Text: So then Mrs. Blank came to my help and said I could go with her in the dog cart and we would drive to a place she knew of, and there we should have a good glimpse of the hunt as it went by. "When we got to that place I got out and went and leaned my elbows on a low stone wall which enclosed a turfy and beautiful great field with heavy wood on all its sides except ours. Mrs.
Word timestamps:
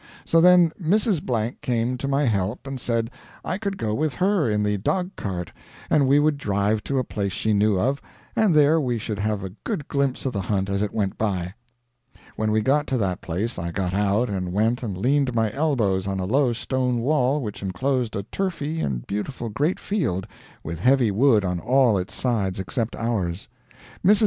So 0.25 0.41
then 0.41 0.71
Mrs. 0.81 1.21
Blank 1.21 1.61
came 1.61 1.95
to 1.99 2.07
my 2.07 2.25
help 2.25 2.65
and 2.65 2.81
said 2.81 3.11
I 3.45 3.59
could 3.59 3.77
go 3.77 3.93
with 3.93 4.15
her 4.15 4.49
in 4.49 4.63
the 4.63 4.79
dog 4.79 5.15
cart 5.15 5.53
and 5.91 6.07
we 6.07 6.17
would 6.17 6.39
drive 6.39 6.83
to 6.85 6.97
a 6.97 7.03
place 7.03 7.33
she 7.33 7.53
knew 7.53 7.77
of, 7.79 8.01
and 8.35 8.55
there 8.55 8.81
we 8.81 8.97
should 8.97 9.19
have 9.19 9.43
a 9.43 9.51
good 9.63 9.87
glimpse 9.87 10.25
of 10.25 10.33
the 10.33 10.41
hunt 10.41 10.71
as 10.71 10.81
it 10.81 10.91
went 10.91 11.19
by. 11.19 11.53
"When 12.35 12.49
we 12.51 12.61
got 12.63 12.87
to 12.87 12.97
that 12.97 13.21
place 13.21 13.59
I 13.59 13.69
got 13.69 13.93
out 13.93 14.27
and 14.27 14.53
went 14.53 14.81
and 14.81 14.97
leaned 14.97 15.35
my 15.35 15.53
elbows 15.53 16.07
on 16.07 16.19
a 16.19 16.25
low 16.25 16.51
stone 16.51 17.01
wall 17.01 17.39
which 17.39 17.61
enclosed 17.61 18.15
a 18.15 18.23
turfy 18.23 18.79
and 18.81 19.05
beautiful 19.05 19.49
great 19.49 19.79
field 19.79 20.25
with 20.63 20.79
heavy 20.79 21.11
wood 21.11 21.45
on 21.45 21.59
all 21.59 21.99
its 21.99 22.15
sides 22.15 22.59
except 22.59 22.95
ours. 22.95 23.47
Mrs. 24.03 24.19